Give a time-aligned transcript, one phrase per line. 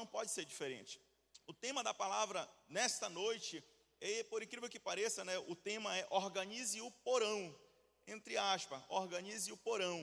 [0.00, 1.00] não pode ser diferente.
[1.46, 3.62] O tema da palavra nesta noite,
[4.00, 7.54] é, por incrível que pareça, né, o tema é organize o porão,
[8.06, 9.98] entre aspas, organize o porão.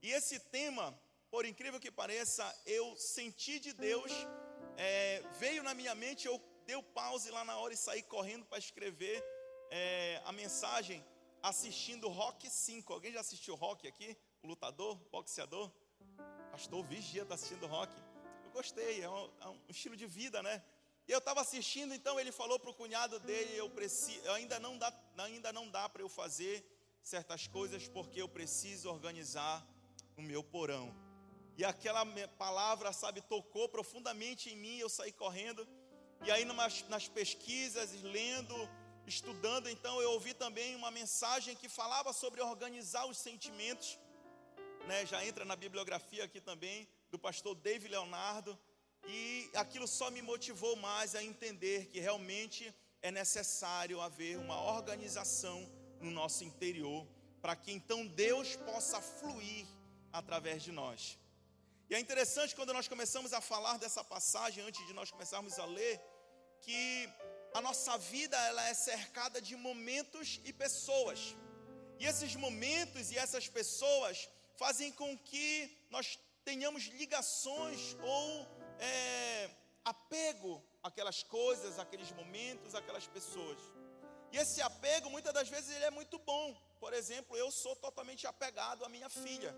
[0.00, 0.86] E esse tema,
[1.32, 4.12] por incrível que pareça, eu senti de Deus,
[4.76, 8.44] é, veio na minha mente, eu dei o pause lá na hora e saí correndo
[8.46, 9.18] para escrever
[9.70, 11.04] é, a mensagem
[11.42, 12.92] assistindo Rock 5.
[12.92, 14.16] Alguém já assistiu Rock aqui?
[14.42, 15.72] O lutador, boxeador?
[16.52, 17.92] Pastor Vigia está assistindo Rock.
[18.58, 20.60] Gostei, é um, é um, estilo de vida, né?
[21.06, 24.76] E eu estava assistindo, então ele falou para o cunhado dele: eu preciso, ainda não
[24.76, 26.56] dá, ainda não dá para eu fazer
[27.00, 29.64] certas coisas porque eu preciso organizar
[30.16, 30.92] o meu porão.
[31.56, 32.04] E aquela
[32.36, 34.78] palavra, sabe, tocou profundamente em mim.
[34.78, 35.64] Eu saí correndo.
[36.26, 38.56] E aí, nas, nas pesquisas, lendo,
[39.06, 43.96] estudando, então eu ouvi também uma mensagem que falava sobre organizar os sentimentos,
[44.88, 45.06] né?
[45.06, 48.58] Já entra na bibliografia aqui também do pastor David Leonardo,
[49.06, 55.58] e aquilo só me motivou mais a entender que realmente é necessário haver uma organização
[56.00, 57.06] no nosso interior,
[57.40, 59.66] para que então Deus possa fluir
[60.12, 61.18] através de nós.
[61.88, 65.64] E é interessante quando nós começamos a falar dessa passagem, antes de nós começarmos a
[65.64, 66.00] ler,
[66.60, 67.08] que
[67.54, 71.34] a nossa vida ela é cercada de momentos e pessoas.
[71.98, 77.80] E esses momentos e essas pessoas fazem com que nós tenhamos ligações
[78.16, 78.26] ou
[78.78, 79.50] é,
[79.84, 80.52] apego
[80.88, 83.58] àquelas coisas, àqueles momentos, àquelas pessoas.
[84.32, 86.46] E esse apego, muitas das vezes, ele é muito bom.
[86.84, 89.52] Por exemplo, eu sou totalmente apegado à minha filha,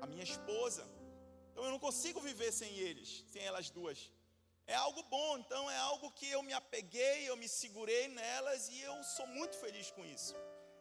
[0.00, 0.84] à minha esposa.
[1.50, 3.98] Então eu não consigo viver sem eles, sem elas duas
[4.66, 8.80] é algo bom, então é algo que eu me apeguei, eu me segurei nelas e
[8.80, 10.34] eu sou muito feliz com isso.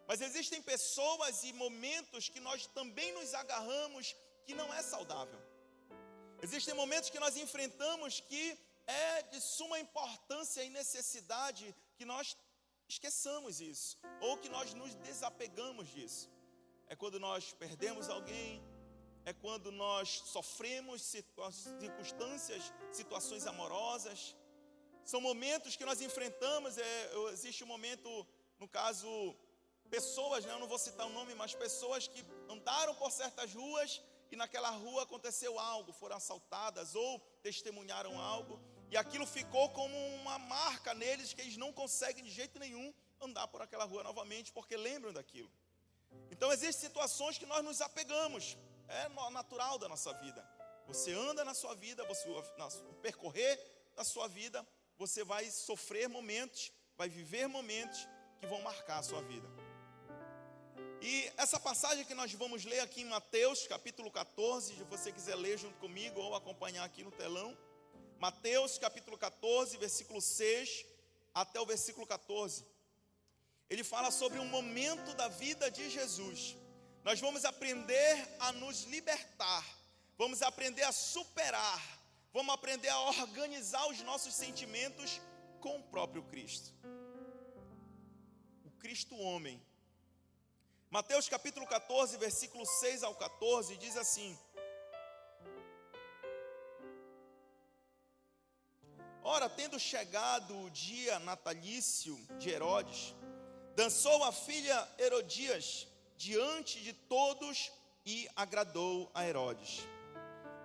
[0.07, 5.39] Mas existem pessoas e momentos que nós também nos agarramos que não é saudável.
[6.45, 8.43] Existem momentos que nós enfrentamos que
[8.85, 11.63] é de suma importância e necessidade
[11.97, 12.37] que nós
[12.87, 16.29] esqueçamos isso, ou que nós nos desapegamos disso.
[16.87, 18.61] É quando nós perdemos alguém,
[19.25, 22.61] é quando nós sofremos circunstâncias,
[22.91, 24.35] situações amorosas.
[25.03, 26.77] São momentos que nós enfrentamos.
[26.77, 28.09] É, existe um momento,
[28.59, 29.09] no caso,
[29.89, 32.23] pessoas, né, eu não vou citar o nome, mas pessoas que
[32.55, 33.99] andaram por certas ruas
[34.31, 38.59] e naquela rua aconteceu algo, foram assaltadas ou testemunharam algo,
[38.89, 43.47] e aquilo ficou como uma marca neles que eles não conseguem de jeito nenhum andar
[43.47, 45.51] por aquela rua novamente, porque lembram daquilo.
[46.31, 48.57] Então existem situações que nós nos apegamos.
[48.87, 50.47] É natural da nossa vida.
[50.87, 52.69] Você anda na sua vida, você na,
[53.01, 53.59] percorrer
[53.95, 54.65] da sua vida,
[54.97, 58.07] você vai sofrer momentos, vai viver momentos
[58.39, 59.64] que vão marcar a sua vida.
[61.07, 65.35] E essa passagem que nós vamos ler aqui em Mateus, capítulo 14, se você quiser
[65.35, 67.55] ler junto comigo ou acompanhar aqui no telão.
[68.17, 70.85] Mateus, capítulo 14, versículo 6
[71.43, 72.65] até o versículo 14.
[73.69, 76.55] Ele fala sobre um momento da vida de Jesus
[77.05, 79.63] nós vamos aprender a nos libertar,
[80.17, 81.79] vamos aprender a superar,
[82.33, 85.21] vamos aprender a organizar os nossos sentimentos
[85.59, 86.73] com o próprio Cristo.
[88.63, 89.61] O Cristo homem.
[90.89, 94.37] Mateus capítulo 14, versículo 6 ao 14 diz assim:
[99.23, 103.15] Ora, tendo chegado o dia natalício de Herodes,
[103.75, 107.71] dançou a filha Herodias diante de todos
[108.05, 109.79] e agradou a Herodes.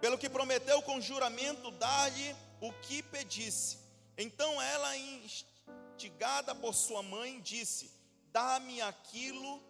[0.00, 3.78] Pelo que prometeu com juramento dar-lhe o que pedisse.
[4.16, 7.90] Então ela, instigada por sua mãe, disse:
[8.30, 9.62] Dá-me aquilo,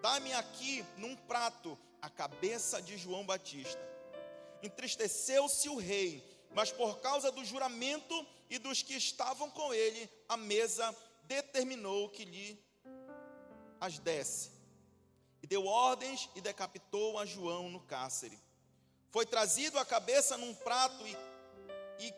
[0.00, 3.80] dá-me aqui num prato a cabeça de João Batista.
[4.62, 6.24] Entristeceu-se o rei,
[6.54, 10.94] mas por causa do juramento e dos que estavam com ele, a mesa
[11.24, 12.62] determinou que lhe
[13.80, 14.50] as desse
[15.42, 18.38] e deu ordens e decapitou a João no cárcere.
[19.10, 21.16] Foi trazido a cabeça num prato e,
[21.98, 22.14] e,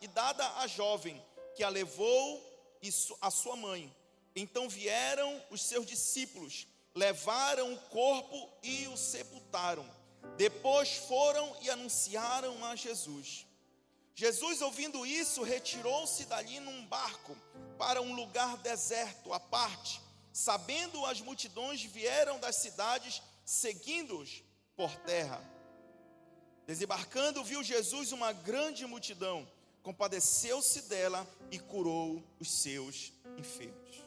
[0.00, 1.22] e dada à jovem,
[1.54, 2.42] que a levou
[2.82, 2.90] e
[3.20, 3.94] a sua mãe.
[4.34, 9.88] Então vieram os seus discípulos, levaram o corpo e o sepultaram.
[10.36, 13.46] Depois foram e anunciaram a Jesus.
[14.14, 17.36] Jesus, ouvindo isso, retirou-se dali num barco
[17.78, 20.04] para um lugar deserto à parte
[20.34, 24.42] Sabendo as multidões, vieram das cidades, seguindo-os
[24.74, 25.40] por terra.
[26.66, 29.48] Desembarcando, viu Jesus uma grande multidão,
[29.80, 34.03] compadeceu-se dela e curou os seus enfermos.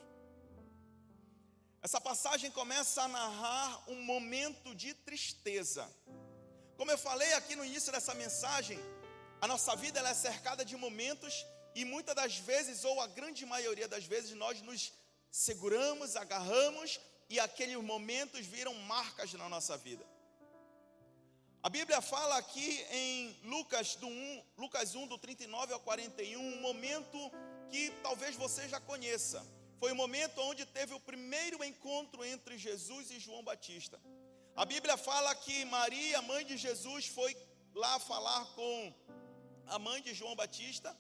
[1.82, 5.90] Essa passagem começa a narrar um momento de tristeza.
[6.76, 8.80] Como eu falei aqui no início dessa mensagem,
[9.40, 11.46] A nossa vida é cercada de momentos
[11.76, 14.92] e muitas das vezes, ou a grande maioria das vezes, nós nos
[15.30, 20.04] seguramos, agarramos e aqueles momentos viram marcas na nossa vida.
[21.62, 26.62] A Bíblia fala aqui em Lucas, do 1, Lucas 1, do 39 ao 41, um
[26.62, 27.32] momento
[27.70, 29.46] que talvez você já conheça.
[29.80, 34.00] Foi o momento onde teve o primeiro encontro entre Jesus e João Batista.
[34.56, 37.36] A Bíblia fala que Maria, mãe de Jesus, foi
[37.76, 38.94] lá falar com
[39.68, 40.96] a mãe de João Batista.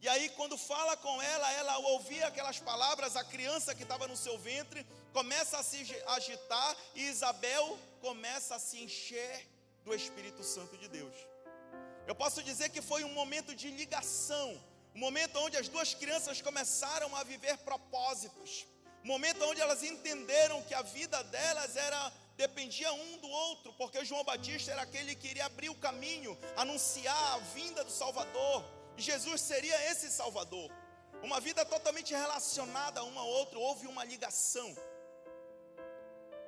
[0.00, 4.16] E aí, quando fala com ela, ela ouvia aquelas palavras, a criança que estava no
[4.16, 9.48] seu ventre começa a se agitar e Isabel começa a se encher
[9.84, 11.14] do Espírito Santo de Deus.
[12.06, 14.62] Eu posso dizer que foi um momento de ligação,
[14.94, 18.66] um momento onde as duas crianças começaram a viver propósitos,
[19.04, 24.04] um momento onde elas entenderam que a vida delas era dependia um do outro, porque
[24.04, 28.64] João Batista era aquele que iria abrir o caminho, anunciar a vinda do Salvador.
[28.96, 30.70] E Jesus seria esse Salvador.
[31.22, 34.76] Uma vida totalmente relacionada a um ao outro, houve uma ligação.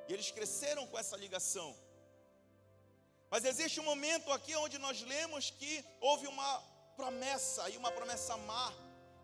[0.07, 1.75] E eles cresceram com essa ligação.
[3.29, 8.35] Mas existe um momento aqui onde nós lemos que houve uma promessa, e uma promessa
[8.49, 8.67] má,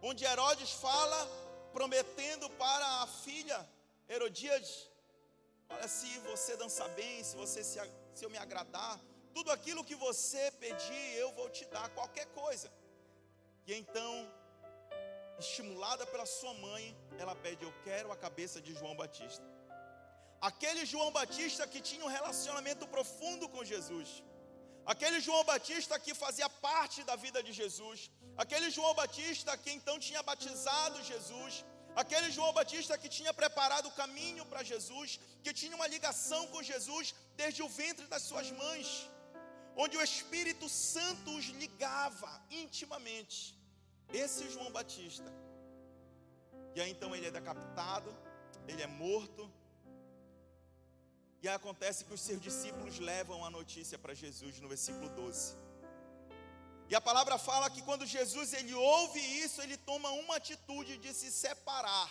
[0.09, 1.19] onde Herodes fala,
[1.77, 3.59] prometendo para a filha
[4.07, 4.73] Herodíades:
[5.69, 7.79] Olha, se você dançar bem, se você se,
[8.13, 8.93] se eu me agradar,
[9.33, 12.71] tudo aquilo que você pedir, eu vou te dar, qualquer coisa.
[13.65, 14.11] E então,
[15.39, 16.83] estimulada pela sua mãe,
[17.17, 19.47] ela pede: Eu quero a cabeça de João Batista.
[20.49, 24.09] Aquele João Batista que tinha um relacionamento profundo com Jesus.
[24.85, 27.99] Aquele João Batista que fazia parte da vida de Jesus.
[28.43, 31.63] Aquele João Batista que então tinha batizado Jesus.
[32.01, 36.67] Aquele João Batista que tinha preparado o caminho para Jesus, que tinha uma ligação com
[36.71, 38.87] Jesus desde o ventre das suas mães,
[39.83, 43.55] onde o Espírito Santo os ligava intimamente.
[44.11, 45.31] Esse João Batista.
[46.75, 48.09] E aí então ele é decapitado,
[48.67, 49.43] ele é morto,
[51.43, 55.57] e acontece que os seus discípulos levam a notícia para Jesus no versículo 12.
[56.87, 61.13] E a palavra fala que quando Jesus ele ouve isso, ele toma uma atitude de
[61.13, 62.09] se separar,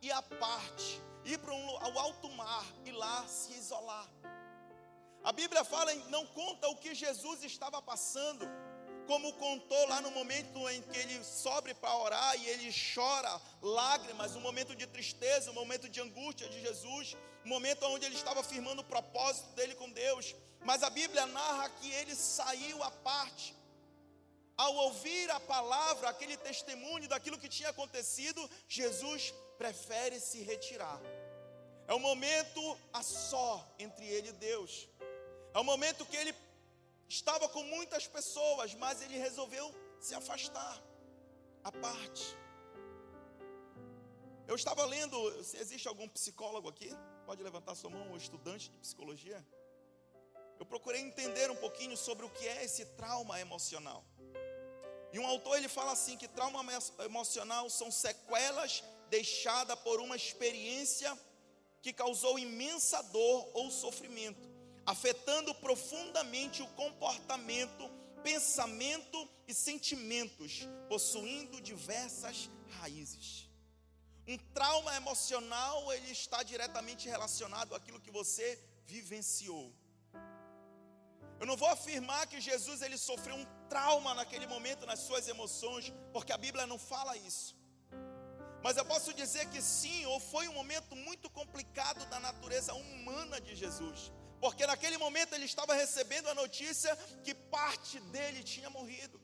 [0.00, 4.08] e à parte, ir para um, ao alto mar e lá se isolar.
[5.22, 8.44] A Bíblia fala, não conta o que Jesus estava passando,
[9.06, 14.34] como contou lá no momento em que ele sobe para orar e ele chora lágrimas,
[14.36, 18.42] um momento de tristeza, um momento de angústia de Jesus, um momento onde ele estava
[18.42, 20.34] firmando o propósito dele com Deus.
[20.64, 23.54] Mas a Bíblia narra que ele saiu à parte.
[24.56, 31.00] Ao ouvir a palavra, aquele testemunho daquilo que tinha acontecido, Jesus prefere se retirar.
[31.88, 34.88] É um momento a só entre ele e Deus.
[35.54, 36.32] É um momento que ele
[37.12, 39.66] estava com muitas pessoas, mas ele resolveu
[40.00, 40.82] se afastar
[41.62, 42.24] à parte.
[44.48, 46.90] Eu estava lendo, se existe algum psicólogo aqui,
[47.26, 49.46] pode levantar sua mão, ou estudante de psicologia.
[50.58, 54.04] Eu procurei entender um pouquinho sobre o que é esse trauma emocional.
[55.12, 56.64] E um autor ele fala assim que trauma
[57.04, 61.10] emocional são sequelas deixadas por uma experiência
[61.82, 64.51] que causou imensa dor ou sofrimento
[64.86, 67.88] afetando profundamente o comportamento,
[68.22, 73.48] pensamento e sentimentos, possuindo diversas raízes.
[74.26, 79.72] Um trauma emocional, ele está diretamente relacionado àquilo que você vivenciou.
[81.40, 85.92] Eu não vou afirmar que Jesus ele sofreu um trauma naquele momento nas suas emoções,
[86.12, 87.56] porque a Bíblia não fala isso.
[88.62, 93.40] Mas eu posso dizer que sim, ou foi um momento muito complicado da natureza humana
[93.40, 94.12] de Jesus
[94.42, 96.92] porque naquele momento ele estava recebendo a notícia
[97.24, 99.20] que parte dele tinha morrido.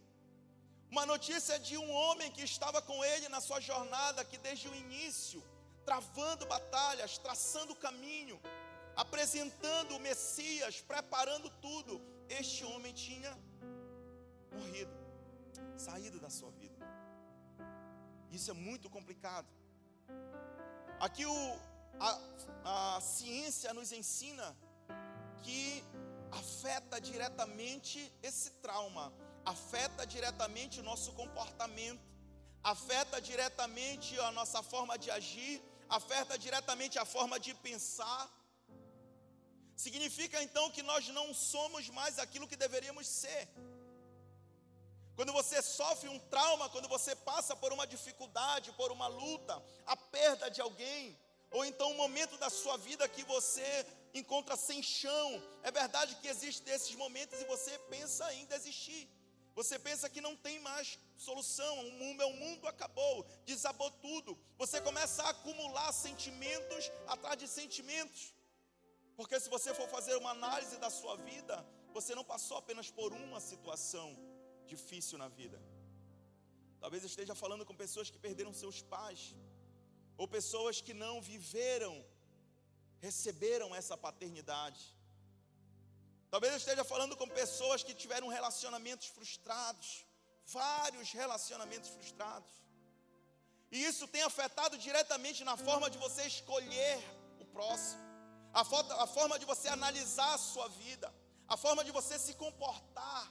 [0.92, 4.74] Uma notícia de um homem que estava com ele na sua jornada, que desde o
[4.76, 5.42] início,
[5.84, 8.40] travando batalhas, traçando o caminho,
[8.94, 13.36] apresentando o Messias, preparando tudo, este homem tinha
[14.52, 14.96] morrido,
[15.76, 16.86] saído da sua vida.
[18.30, 19.48] Isso é muito complicado.
[21.00, 21.58] Aqui o,
[21.98, 24.56] a, a ciência nos ensina
[25.42, 25.84] que
[26.30, 29.12] afeta diretamente esse trauma,
[29.44, 32.06] afeta diretamente o nosso comportamento,
[32.62, 38.22] afeta diretamente a nossa forma de agir, afeta diretamente a forma de pensar.
[39.76, 43.48] Significa então que nós não somos mais aquilo que deveríamos ser.
[45.14, 49.96] Quando você sofre um trauma, quando você passa por uma dificuldade, por uma luta, a
[49.96, 51.18] perda de alguém,
[51.50, 53.84] ou então um momento da sua vida que você
[54.14, 55.42] encontra sem chão.
[55.62, 59.08] É verdade que existem esses momentos e você pensa em desistir.
[59.54, 64.38] Você pensa que não tem mais solução, o meu mundo acabou, desabou tudo.
[64.56, 68.32] Você começa a acumular sentimentos atrás de sentimentos.
[69.16, 73.12] Porque se você for fazer uma análise da sua vida, você não passou apenas por
[73.12, 74.16] uma situação
[74.64, 75.60] difícil na vida.
[76.78, 79.34] Talvez esteja falando com pessoas que perderam seus pais,
[80.16, 81.94] ou pessoas que não viveram,
[83.00, 84.80] receberam essa paternidade.
[86.30, 90.06] Talvez eu esteja falando com pessoas que tiveram relacionamentos frustrados,
[90.46, 92.52] vários relacionamentos frustrados.
[93.70, 96.98] E isso tem afetado diretamente na forma de você escolher
[97.38, 98.02] o próximo,
[98.52, 98.62] a,
[99.04, 101.12] a forma de você analisar a sua vida,
[101.46, 103.30] a forma de você se comportar,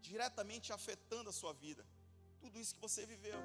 [0.00, 1.86] diretamente afetando a sua vida.
[2.40, 3.38] Tudo isso que você viveu.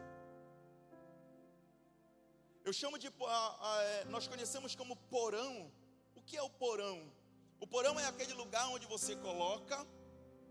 [2.66, 5.72] Eu chamo de, é, nós conhecemos como porão.
[6.16, 6.98] O que é o porão?
[7.60, 9.86] O porão é aquele lugar onde você coloca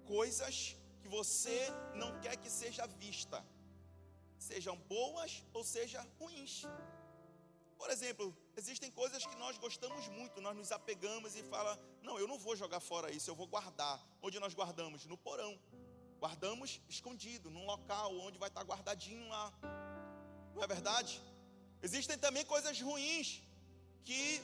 [0.07, 1.59] coisas que você
[1.97, 3.45] não quer que seja vista,
[4.39, 6.63] sejam boas ou sejam ruins.
[7.77, 12.29] Por exemplo, existem coisas que nós gostamos muito, nós nos apegamos e fala: "Não, eu
[12.29, 14.01] não vou jogar fora isso, eu vou guardar".
[14.23, 15.05] Onde nós guardamos?
[15.05, 15.59] No porão.
[16.21, 19.53] Guardamos escondido, num local onde vai estar guardadinho lá.
[20.55, 21.21] Não é verdade?
[21.83, 23.43] Existem também coisas ruins
[24.05, 24.43] que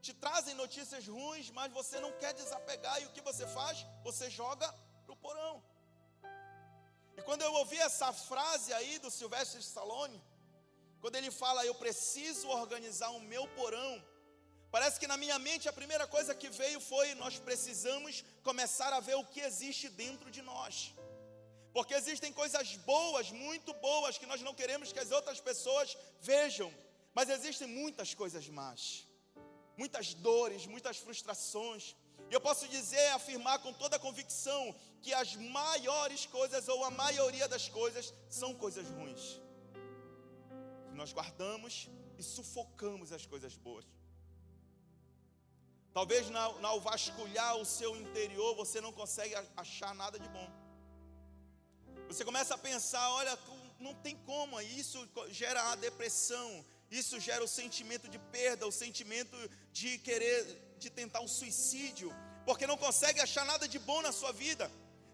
[0.00, 3.86] te trazem notícias ruins, mas você não quer desapegar, e o que você faz?
[4.02, 4.66] Você joga
[5.04, 5.62] para o porão.
[7.16, 10.22] E quando eu ouvi essa frase aí do Silvestre Stallone,
[11.00, 14.02] quando ele fala, eu preciso organizar o meu porão,
[14.70, 19.00] parece que na minha mente a primeira coisa que veio foi: nós precisamos começar a
[19.00, 20.94] ver o que existe dentro de nós.
[21.72, 26.72] Porque existem coisas boas, muito boas, que nós não queremos que as outras pessoas vejam,
[27.14, 29.10] mas existem muitas coisas más
[29.80, 31.84] muitas dores, muitas frustrações.
[32.30, 34.62] E eu posso dizer, afirmar com toda a convicção,
[35.02, 39.24] que as maiores coisas, ou a maioria das coisas, são coisas ruins.
[41.00, 43.86] Nós guardamos e sufocamos as coisas boas.
[45.98, 46.26] Talvez
[46.70, 50.48] ao vasculhar o seu interior, você não consegue achar nada de bom.
[52.10, 53.38] Você começa a pensar, olha,
[53.78, 59.36] não tem como, isso gera a depressão, isso gera o sentimento de perda, o sentimento
[59.72, 62.12] de querer, de tentar um suicídio,
[62.44, 64.68] porque não consegue achar nada de bom na sua vida.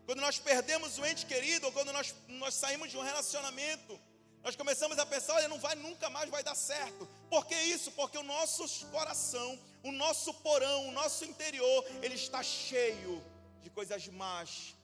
[0.07, 4.01] Quando nós perdemos o ente querido, ou quando nós, nós saímos de um relacionamento,
[4.43, 7.07] nós começamos a pensar, olha, não vai, nunca mais vai dar certo.
[7.29, 7.93] Por que isso?
[7.93, 13.23] Porque o nosso coração, o nosso porão, o nosso interior, ele está cheio
[13.63, 14.76] de coisas más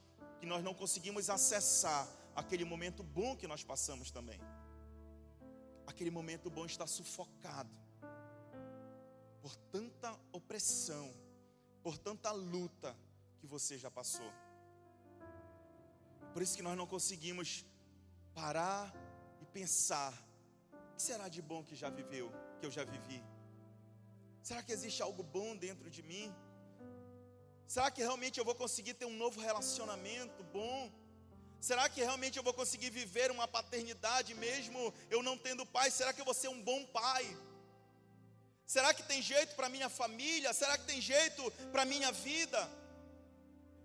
[0.43, 4.39] que nós não conseguimos acessar aquele momento bom que nós passamos também
[5.87, 7.73] aquele momento bom está sufocado
[9.41, 11.13] por tanta opressão,
[11.81, 12.95] por tanta luta
[13.39, 14.31] que você já passou.
[16.33, 17.65] Por isso que nós não conseguimos
[18.33, 18.93] parar
[19.41, 20.13] e pensar:
[20.91, 23.23] o que será de bom que já viveu, que eu já vivi?
[24.41, 26.33] Será que existe algo bom dentro de mim?
[27.73, 30.91] Será que realmente eu vou conseguir ter um novo relacionamento bom?
[31.59, 35.89] Será que realmente eu vou conseguir viver uma paternidade mesmo eu não tendo pai?
[35.89, 37.25] Será que eu vou ser um bom pai?
[38.63, 40.53] Será que tem jeito para minha família?
[40.53, 42.61] Será que tem jeito para minha vida?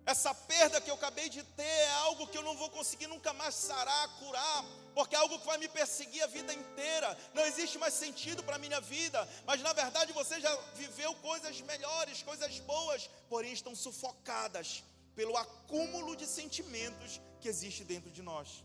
[0.05, 3.33] Essa perda que eu acabei de ter é algo que eu não vou conseguir nunca
[3.33, 4.65] mais sarar, curar,
[4.99, 7.09] porque é algo que vai me perseguir a vida inteira.
[7.33, 11.61] Não existe mais sentido para a minha vida, mas na verdade você já viveu coisas
[11.73, 13.03] melhores, coisas boas,
[13.33, 14.83] porém estão sufocadas
[15.19, 18.65] pelo acúmulo de sentimentos que existe dentro de nós.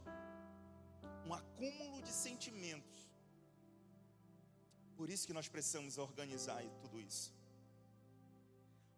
[1.27, 3.03] Um acúmulo de sentimentos.
[4.97, 7.27] Por isso que nós precisamos organizar tudo isso.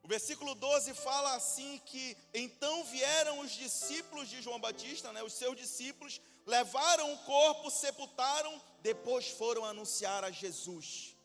[0.06, 5.34] O versículo 12 fala assim que então vieram os discípulos de João Batista, né, os
[5.34, 11.16] seus discípulos, levaram o corpo, sepultaram, depois foram anunciar a Jesus.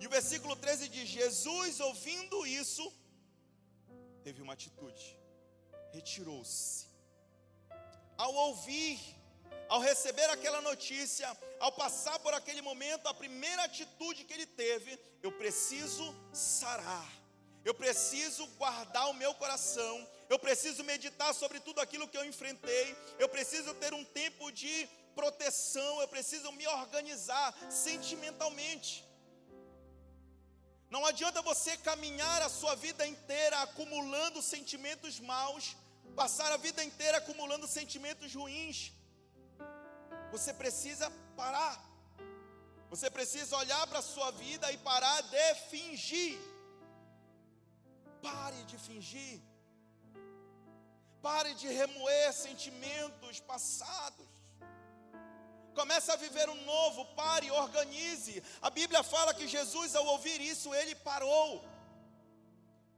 [0.00, 2.92] E o versículo 13 diz: Jesus, ouvindo isso,
[4.22, 5.18] teve uma atitude,
[5.92, 6.86] retirou-se.
[8.16, 8.98] Ao ouvir,
[9.68, 14.98] ao receber aquela notícia, ao passar por aquele momento, a primeira atitude que ele teve,
[15.22, 17.10] eu preciso sarar,
[17.64, 22.96] eu preciso guardar o meu coração, eu preciso meditar sobre tudo aquilo que eu enfrentei,
[23.18, 28.90] eu preciso ter um tempo de proteção, eu preciso me organizar sentimentalmente.
[30.90, 35.76] Não adianta você caminhar a sua vida inteira acumulando sentimentos maus,
[36.16, 38.92] passar a vida inteira acumulando sentimentos ruins.
[40.30, 41.76] Você precisa parar.
[42.90, 46.38] Você precisa olhar para a sua vida e parar de fingir.
[48.22, 49.40] Pare de fingir.
[51.22, 54.26] Pare de remoer sentimentos passados.
[55.74, 58.42] Comece a viver um novo, pare, organize.
[58.60, 61.64] A Bíblia fala que Jesus, ao ouvir isso, ele parou.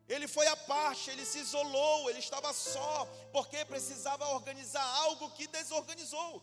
[0.08, 5.46] Ele foi à parte, ele se isolou, ele estava só, porque precisava organizar algo que
[5.46, 6.42] desorganizou.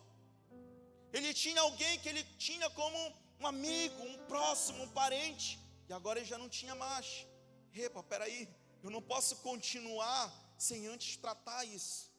[1.11, 2.97] Ele tinha alguém que ele tinha como
[3.39, 7.27] um amigo, um próximo, um parente, e agora ele já não tinha mais.
[7.73, 8.47] Epa, peraí,
[8.83, 12.11] eu não posso continuar sem antes tratar isso.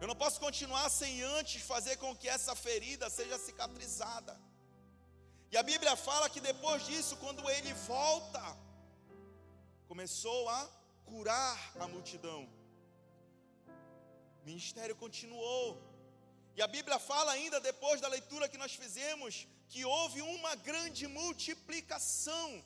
[0.00, 4.38] Eu não posso continuar sem antes fazer com que essa ferida seja cicatrizada.
[5.50, 8.42] E a Bíblia fala que depois disso, quando ele volta,
[9.86, 10.60] começou a
[11.04, 12.48] curar a multidão.
[14.42, 15.80] O ministério continuou.
[16.56, 21.06] E a Bíblia fala ainda, depois da leitura que nós fizemos, que houve uma grande
[21.06, 22.64] multiplicação.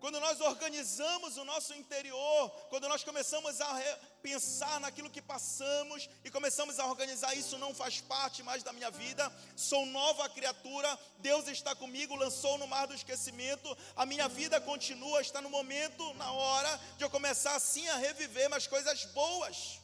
[0.00, 6.30] Quando nós organizamos o nosso interior, quando nós começamos a pensar naquilo que passamos e
[6.30, 11.46] começamos a organizar isso não faz parte mais da minha vida, sou nova criatura, Deus
[11.48, 16.32] está comigo, lançou no mar do esquecimento, a minha vida continua, está no momento, na
[16.32, 19.80] hora de eu começar assim a reviver mais coisas boas.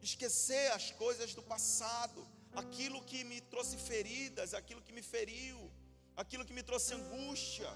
[0.00, 5.70] Esquecer as coisas do passado, aquilo que me trouxe feridas, aquilo que me feriu,
[6.16, 7.68] aquilo que me trouxe angústia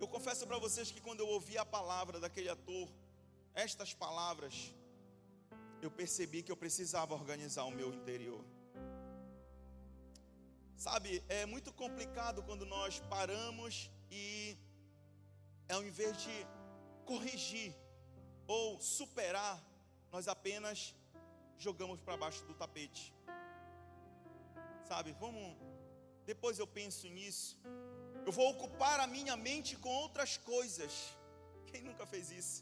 [0.00, 2.88] Eu confesso para vocês que quando eu ouvi a palavra daquele ator,
[3.52, 4.72] estas palavras,
[5.82, 8.44] eu percebi que eu precisava organizar o meu interior.
[10.76, 14.56] Sabe, é muito complicado quando nós paramos e,
[15.68, 16.36] ao invés de
[17.04, 17.74] corrigir
[18.46, 19.56] ou superar,
[20.12, 20.94] nós apenas
[21.58, 23.12] jogamos para baixo do tapete.
[24.84, 25.56] Sabe, vamos.
[26.24, 27.58] Depois eu penso nisso.
[28.28, 30.92] Eu vou ocupar a minha mente com outras coisas.
[31.68, 32.58] Quem nunca fez isso?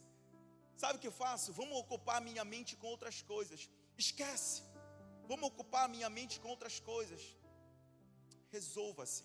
[0.83, 1.55] Sabe o que eu faço?
[1.61, 3.61] Vamos ocupar a minha mente com outras coisas.
[4.05, 4.63] Esquece.
[5.31, 7.23] Vamos ocupar a minha mente com outras coisas.
[8.57, 9.25] Resolva-se.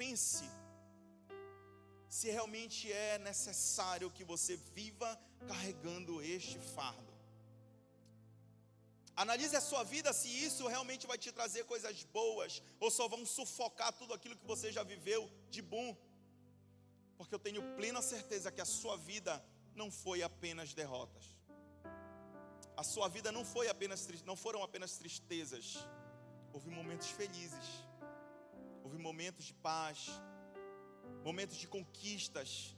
[0.00, 0.46] Pense
[2.18, 5.10] se realmente é necessário que você viva
[5.46, 7.09] carregando este fardo.
[9.22, 13.22] Analise a sua vida se isso realmente vai te trazer coisas boas ou só vão
[13.26, 15.88] sufocar tudo aquilo que você já viveu de bom.
[17.18, 19.32] Porque eu tenho plena certeza que a sua vida
[19.74, 21.24] não foi apenas derrotas.
[22.82, 25.66] A sua vida não foi apenas não foram apenas tristezas.
[26.54, 27.68] Houve momentos felizes.
[28.82, 30.08] Houve momentos de paz,
[31.22, 32.74] momentos de conquistas,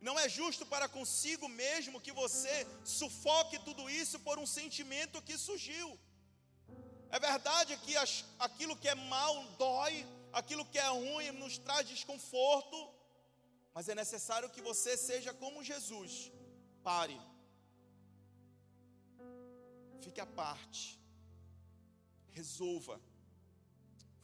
[0.00, 5.36] não é justo para consigo mesmo que você sufoque tudo isso por um sentimento que
[5.36, 5.88] surgiu.
[7.10, 7.94] É verdade que
[8.38, 12.78] aquilo que é mal dói, aquilo que é ruim nos traz desconforto,
[13.74, 16.32] mas é necessário que você seja como Jesus.
[16.82, 17.20] Pare.
[20.00, 20.98] Fique à parte.
[22.30, 23.00] Resolva.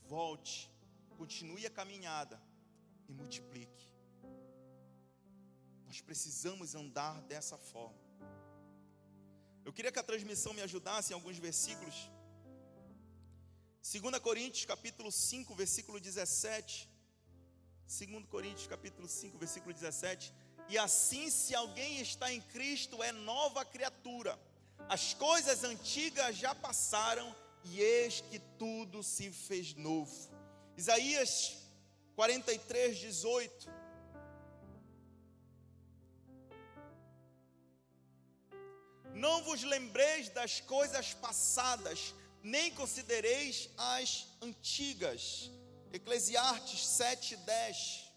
[0.05, 0.71] Volte.
[1.19, 2.41] Continue a caminhada
[3.09, 3.86] e multiplique.
[5.97, 7.97] Nós precisamos andar dessa forma.
[9.65, 12.11] Eu queria que a transmissão me ajudasse em alguns versículos.
[13.83, 16.87] 2 Coríntios capítulo 5, versículo 17.
[17.89, 20.35] 2 Coríntios capítulo 5, versículo 17.
[20.69, 24.39] E assim, se alguém está em Cristo, é nova criatura.
[24.91, 30.15] As coisas antigas já passaram e eis que tudo se fez novo.
[30.77, 31.57] Isaías
[32.15, 33.86] 43, 18.
[39.17, 45.51] Não vos lembreis das coisas passadas, nem considereis as antigas.
[45.91, 48.13] Eclesiastes 7:10.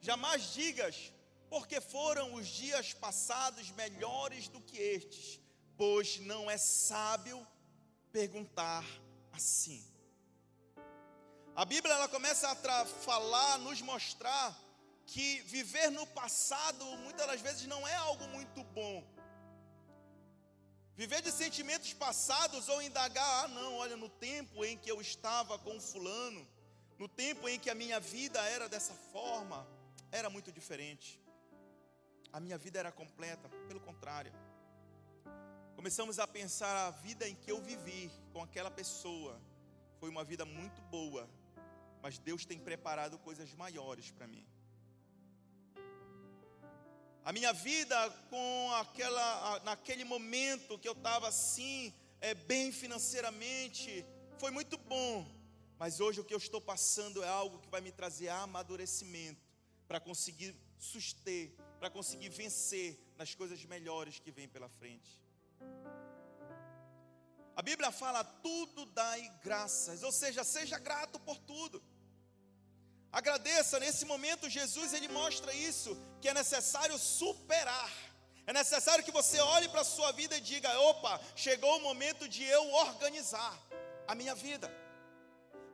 [0.00, 1.12] Jamais digas,
[1.48, 5.38] porque foram os dias passados melhores do que estes,
[5.76, 7.46] pois não é sábio
[8.10, 8.84] perguntar
[9.30, 9.91] assim.
[11.54, 14.58] A Bíblia ela começa a falar, nos mostrar
[15.04, 19.04] que viver no passado muitas das vezes não é algo muito bom.
[20.94, 25.58] Viver de sentimentos passados ou indagar, ah, não, olha, no tempo em que eu estava
[25.58, 26.46] com fulano,
[26.98, 29.66] no tempo em que a minha vida era dessa forma,
[30.10, 31.20] era muito diferente.
[32.32, 34.32] A minha vida era completa, pelo contrário.
[35.76, 39.38] Começamos a pensar a vida em que eu vivi com aquela pessoa
[40.02, 41.30] foi uma vida muito boa,
[42.02, 44.44] mas Deus tem preparado coisas maiores para mim.
[47.24, 54.04] A minha vida com aquela, naquele momento que eu estava assim, é, bem financeiramente,
[54.38, 55.24] foi muito bom,
[55.78, 59.40] mas hoje o que eu estou passando é algo que vai me trazer amadurecimento
[59.86, 65.22] para conseguir suster, para conseguir vencer nas coisas melhores que vêm pela frente.
[67.54, 71.80] A Bíblia fala: tudo dai graças, ou seja, seja grato por tudo.
[73.12, 77.92] Agradeça, nesse momento Jesus ele mostra isso, que é necessário superar.
[78.46, 82.26] É necessário que você olhe para a sua vida e diga: opa, chegou o momento
[82.28, 83.54] de eu organizar
[84.08, 84.68] a minha vida.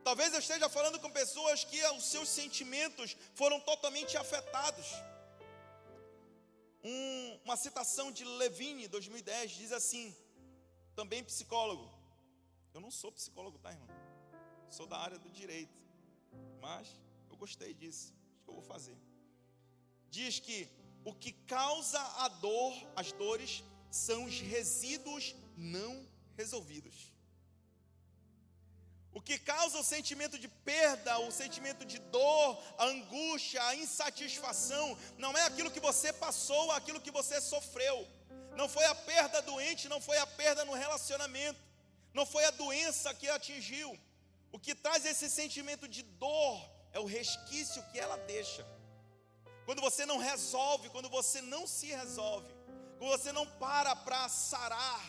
[0.02, 4.86] Talvez eu esteja falando com pessoas que os seus sentimentos foram totalmente afetados.
[6.82, 10.14] Um, uma citação de Levine, 2010, diz assim:
[10.96, 11.88] também psicólogo.
[12.74, 13.88] Eu não sou psicólogo, tá, irmão?
[14.68, 15.78] Sou da área do direito.
[16.60, 16.88] Mas
[17.38, 18.12] gostei disso.
[18.34, 18.96] Acho que eu vou fazer.
[20.10, 20.68] Diz que
[21.04, 27.12] o que causa a dor, as dores, são os resíduos não resolvidos.
[29.12, 34.96] O que causa o sentimento de perda, o sentimento de dor, a angústia, a insatisfação,
[35.16, 38.06] não é aquilo que você passou, aquilo que você sofreu.
[38.56, 41.58] Não foi a perda doente, não foi a perda no relacionamento,
[42.12, 43.98] não foi a doença que atingiu.
[44.52, 48.66] O que traz esse sentimento de dor é o resquício que ela deixa.
[49.64, 52.52] Quando você não resolve, quando você não se resolve,
[52.98, 55.02] quando você não para para sarar,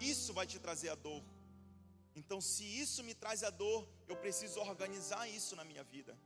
[0.00, 1.22] isso vai te trazer a dor.
[2.14, 6.18] Então, se isso me traz a dor, eu preciso organizar isso na minha vida.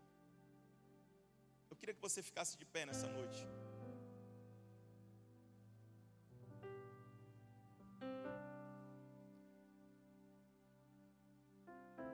[1.70, 3.46] Eu queria que você ficasse de pé nessa noite.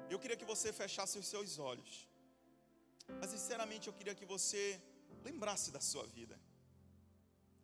[0.08, 2.08] Eu queria que você fechasse os seus olhos.
[3.08, 4.80] Mas, sinceramente, eu queria que você
[5.24, 6.38] lembrasse da sua vida.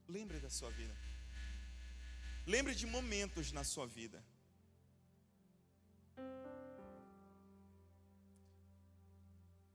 [0.09, 0.95] Lembre da sua vida.
[2.47, 4.23] Lembre de momentos na sua vida.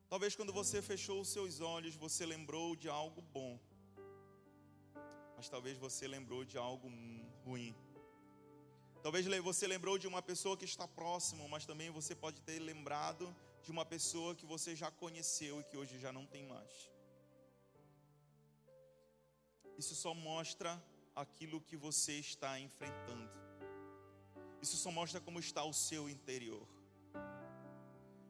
[0.10, 3.60] Talvez quando você fechou os seus olhos, você lembrou de algo bom.
[5.36, 6.90] Mas talvez você lembrou de algo
[7.46, 7.76] ruim.
[9.04, 13.34] Talvez você lembrou de uma pessoa que está próximo, mas também você pode ter lembrado
[13.68, 16.74] de uma pessoa que você já conheceu e que hoje já não tem mais.
[19.82, 20.72] Isso só mostra
[21.24, 23.30] aquilo que você está enfrentando.
[24.62, 26.66] Isso só mostra como está o seu interior.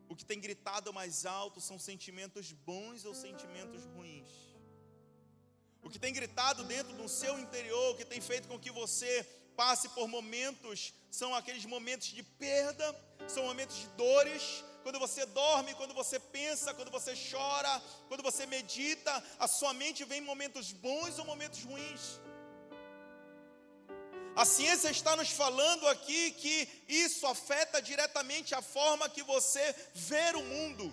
[0.09, 4.31] O que tem gritado mais alto são sentimentos bons ou sentimentos ruins.
[5.83, 9.11] O que tem gritado dentro do seu interior, o que tem feito com que você
[9.55, 12.87] passe por momentos, são aqueles momentos de perda,
[13.27, 14.63] são momentos de dores.
[14.87, 20.05] Quando você dorme, quando você pensa, quando você chora, quando você medita, a sua mente
[20.05, 22.21] vem momentos bons ou momentos ruins.
[24.33, 30.31] A ciência está nos falando aqui que isso afeta diretamente a forma que você vê
[30.37, 30.85] o mundo.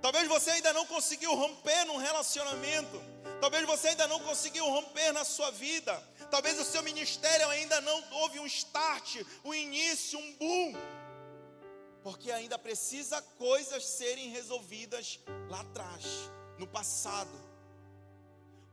[0.00, 2.98] Talvez você ainda não conseguiu romper num relacionamento.
[3.42, 6.02] Talvez você ainda não conseguiu romper na sua vida.
[6.30, 10.99] Talvez o seu ministério ainda não houve um start, um início, um boom.
[12.02, 16.04] Porque ainda precisa coisas serem resolvidas lá atrás,
[16.58, 17.30] no passado.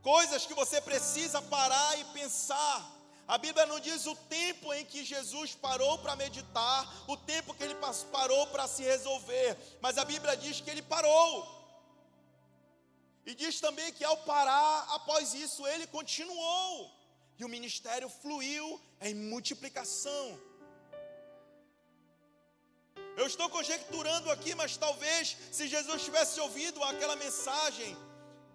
[0.01, 5.03] Coisas que você precisa parar e pensar a Bíblia não diz o tempo em que
[5.03, 7.75] Jesus parou para meditar, o tempo que ele
[8.09, 11.45] parou para se resolver, mas a Bíblia diz que ele parou.
[13.25, 16.89] E diz também que ao parar, após isso, ele continuou.
[17.37, 20.39] E o ministério fluiu em multiplicação.
[23.17, 27.97] Eu estou conjecturando aqui, mas talvez se Jesus tivesse ouvido aquela mensagem,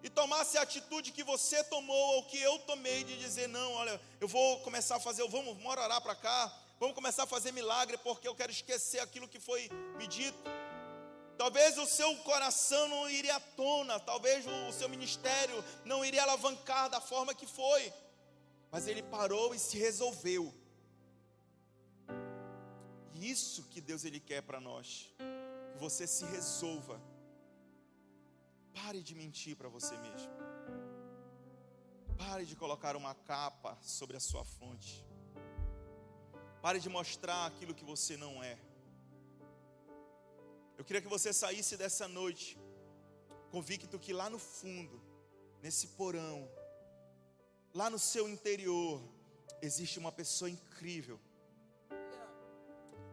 [0.02, 4.00] e tomasse a atitude que você tomou ou que eu tomei de dizer: não, olha,
[4.20, 7.96] eu vou começar a fazer, vamos, vamos orar para cá, vamos começar a fazer milagre
[7.98, 10.38] porque eu quero esquecer aquilo que foi me dito.
[11.38, 16.88] Talvez o seu coração não iria à tona, talvez o seu ministério não iria alavancar
[16.90, 17.92] da forma que foi,
[18.70, 20.52] mas ele parou e se resolveu.
[23.34, 25.14] Isso que Deus ele quer para nós,
[25.72, 27.00] que você se resolva
[28.74, 30.32] Pare de mentir para você mesmo.
[32.16, 35.04] Pare de colocar uma capa sobre a sua fonte.
[36.60, 38.58] Pare de mostrar aquilo que você não é.
[40.78, 42.58] Eu queria que você saísse dessa noite
[43.50, 45.00] convicto que lá no fundo,
[45.60, 46.50] nesse porão,
[47.74, 49.02] lá no seu interior,
[49.60, 51.20] existe uma pessoa incrível.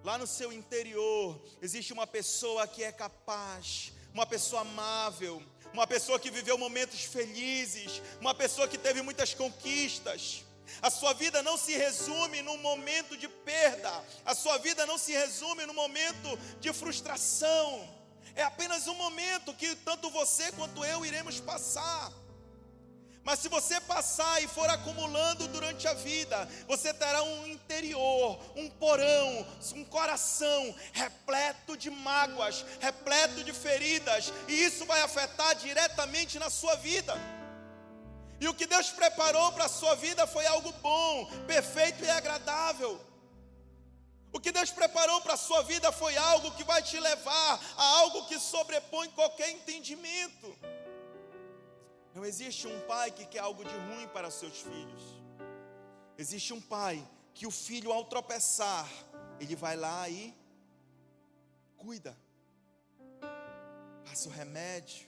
[0.09, 5.39] Lá no seu interior existe uma pessoa que é capaz uma pessoa amável,
[5.71, 10.43] uma pessoa que viveu momentos felizes, uma pessoa que teve muitas conquistas.
[10.81, 14.03] A sua vida não se resume num momento de perda.
[14.25, 17.87] A sua vida não se resume num momento de frustração.
[18.35, 22.11] É apenas um momento que tanto você quanto eu iremos passar.
[23.29, 28.67] Mas se você passar e for acumulando durante a vida, você terá um interior, um
[28.71, 36.49] porão, um coração repleto de mágoas, repleto de feridas, e isso vai afetar diretamente na
[36.49, 37.15] sua vida.
[38.41, 42.99] E o que Deus preparou para a sua vida foi algo bom, perfeito e agradável.
[44.33, 47.83] O que Deus preparou para a sua vida foi algo que vai te levar a
[47.99, 50.57] algo que sobrepõe qualquer entendimento.
[52.19, 55.03] Não existe um pai que quer algo de ruim para seus filhos.
[56.17, 57.01] Existe um pai
[57.33, 58.85] que o filho, ao tropeçar,
[59.39, 60.35] ele vai lá e
[61.77, 62.13] cuida,
[64.03, 65.07] passa o remédio,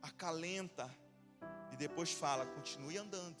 [0.00, 0.90] acalenta,
[1.70, 3.36] e depois fala: continue andando.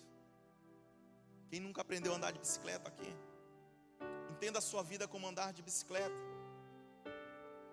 [1.48, 3.10] Quem nunca aprendeu a andar de bicicleta aqui?
[4.32, 6.14] Entenda a sua vida como andar de bicicleta.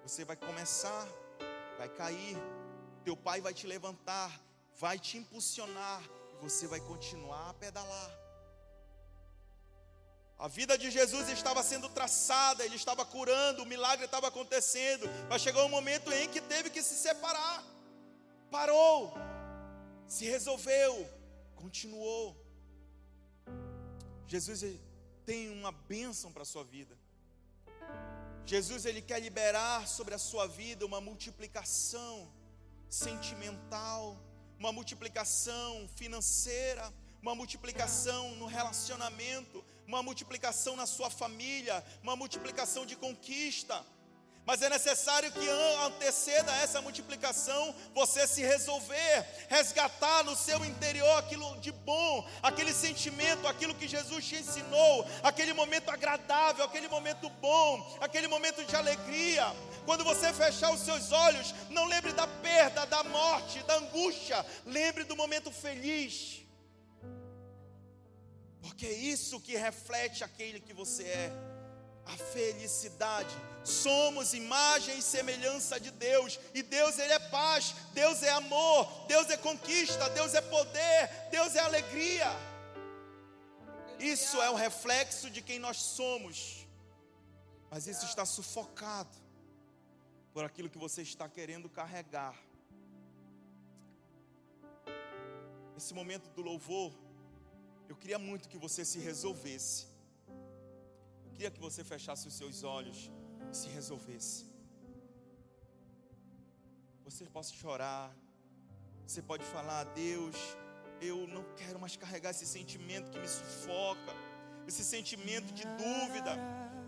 [0.04, 1.06] Você vai começar,
[1.78, 2.38] vai cair,
[3.04, 4.47] teu pai vai te levantar,
[4.78, 8.12] vai te impulsionar e você vai continuar a pedalar.
[10.38, 15.42] A vida de Jesus estava sendo traçada, ele estava curando, o milagre estava acontecendo, mas
[15.42, 17.64] chegou um momento em que teve que se separar.
[18.52, 19.14] Parou,
[20.08, 21.10] se resolveu,
[21.56, 22.38] continuou.
[24.28, 24.64] Jesus
[25.26, 26.96] tem uma bênção para a sua vida.
[28.46, 32.32] Jesus ele quer liberar sobre a sua vida uma multiplicação
[32.88, 34.18] sentimental,
[34.60, 42.96] uma multiplicação financeira, uma multiplicação no relacionamento, uma multiplicação na sua família, uma multiplicação de
[42.96, 43.84] conquista
[44.48, 45.46] mas é necessário que
[45.86, 53.46] anteceda essa multiplicação você se resolver, resgatar no seu interior aquilo de bom, aquele sentimento,
[53.46, 59.54] aquilo que Jesus te ensinou, aquele momento agradável, aquele momento bom, aquele momento de alegria.
[59.86, 65.04] Quando você fechar os seus olhos, não lembre da perda, da morte, da angústia, lembre
[65.04, 66.42] do momento feliz.
[68.62, 71.34] Porque é isso que reflete aquele que você é,
[72.06, 73.36] a felicidade
[73.68, 79.30] somos imagem e semelhança de Deus, e Deus ele é paz, Deus é amor, Deus
[79.30, 82.28] é conquista, Deus é poder, Deus é alegria.
[84.00, 86.66] Isso é um reflexo de quem nós somos.
[87.70, 89.16] Mas isso está sufocado
[90.34, 92.36] por aquilo que você está querendo carregar.
[95.74, 96.94] Nesse momento do louvor,
[97.90, 99.88] eu queria muito que você se resolvesse.
[101.26, 103.12] Eu queria que você fechasse os seus olhos
[103.58, 104.46] se resolvesse.
[107.06, 108.06] Você pode chorar,
[109.06, 110.36] você pode falar, Deus,
[111.02, 114.14] eu não quero mais carregar esse sentimento que me sufoca,
[114.68, 116.34] esse sentimento de dúvida.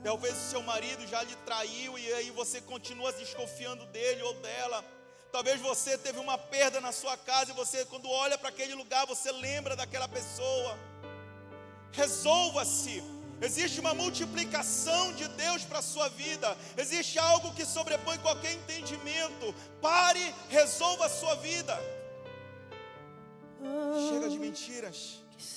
[0.03, 4.83] Talvez o seu marido já lhe traiu e aí você continua desconfiando dele ou dela.
[5.31, 9.05] Talvez você teve uma perda na sua casa e você, quando olha para aquele lugar,
[9.05, 10.77] você lembra daquela pessoa.
[11.91, 13.03] Resolva-se
[13.41, 16.57] Existe uma multiplicação de Deus para a sua vida.
[16.77, 19.55] Existe algo que sobrepõe qualquer entendimento.
[19.81, 21.79] Pare, resolva a sua vida.
[24.09, 25.18] Chega de mentiras.